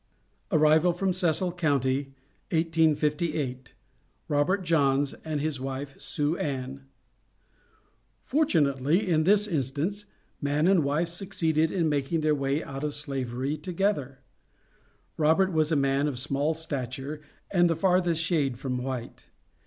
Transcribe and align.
ARRIVAL 0.49 0.93
FROM 0.93 1.13
CECIL 1.13 1.51
COUNTY, 1.51 2.05
1858. 2.49 3.73
ROBERT 4.27 4.63
JOHNS 4.63 5.13
AND 5.23 5.39
HIS 5.41 5.61
WIFE 5.61 6.01
"SUE 6.01 6.35
ANN." 6.39 6.87
Fortunately, 8.23 9.07
in 9.07 9.25
this 9.25 9.45
instance, 9.47 10.05
man 10.41 10.65
and 10.65 10.83
wife 10.83 11.07
succeeded 11.09 11.71
in 11.71 11.87
making 11.87 12.21
their 12.21 12.33
way 12.33 12.63
out 12.63 12.83
of 12.83 12.95
Slavery 12.95 13.55
together. 13.57 14.21
Robert 15.17 15.53
was 15.53 15.71
a 15.71 15.75
man 15.75 16.07
of 16.07 16.17
small 16.17 16.55
stature, 16.55 17.21
and 17.51 17.69
the 17.69 17.75
farthest 17.75 18.23
shade 18.23 18.57
from 18.57 18.79
white. 18.79 19.25